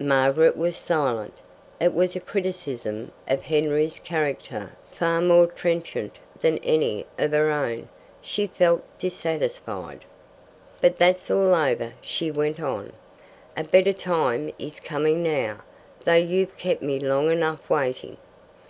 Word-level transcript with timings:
Margaret 0.00 0.56
was 0.56 0.74
silent. 0.74 1.34
It 1.82 1.92
was 1.92 2.16
a 2.16 2.20
criticism 2.20 3.12
of 3.28 3.42
Henry's 3.42 3.98
character 3.98 4.72
far 4.90 5.20
more 5.20 5.46
trenchant 5.48 6.16
than 6.40 6.56
any 6.64 7.04
of 7.18 7.32
her 7.32 7.50
own. 7.50 7.90
She 8.22 8.46
felt 8.46 8.82
dissatisfied. 8.98 10.06
"But 10.80 10.96
that's 10.96 11.30
all 11.30 11.54
over," 11.54 11.92
she 12.00 12.30
went 12.30 12.58
on. 12.58 12.94
"A 13.54 13.64
better 13.64 13.92
time 13.92 14.50
is 14.58 14.80
coming 14.80 15.22
now, 15.22 15.58
though 16.06 16.14
you've 16.14 16.56
kept 16.56 16.80
me 16.80 16.98
long 16.98 17.30
enough 17.30 17.68
waiting. 17.68 18.16